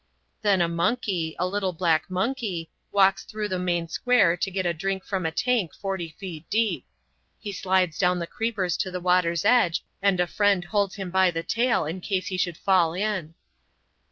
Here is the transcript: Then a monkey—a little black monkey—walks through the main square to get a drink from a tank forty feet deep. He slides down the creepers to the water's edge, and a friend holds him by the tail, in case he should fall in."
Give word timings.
Then 0.41 0.61
a 0.61 0.67
monkey—a 0.67 1.45
little 1.45 1.73
black 1.73 2.09
monkey—walks 2.09 3.23
through 3.25 3.49
the 3.49 3.59
main 3.59 3.87
square 3.87 4.35
to 4.35 4.49
get 4.49 4.65
a 4.65 4.73
drink 4.73 5.05
from 5.05 5.27
a 5.27 5.31
tank 5.31 5.75
forty 5.75 6.15
feet 6.17 6.49
deep. 6.49 6.87
He 7.37 7.51
slides 7.51 7.99
down 7.99 8.17
the 8.17 8.25
creepers 8.25 8.77
to 8.77 8.89
the 8.89 8.99
water's 8.99 9.45
edge, 9.45 9.85
and 10.01 10.19
a 10.19 10.25
friend 10.25 10.65
holds 10.65 10.95
him 10.95 11.11
by 11.11 11.29
the 11.29 11.43
tail, 11.43 11.85
in 11.85 12.01
case 12.01 12.29
he 12.29 12.37
should 12.37 12.57
fall 12.57 12.95
in." 12.95 13.35